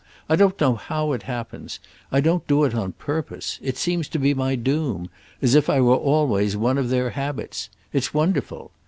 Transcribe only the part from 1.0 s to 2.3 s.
it happens; I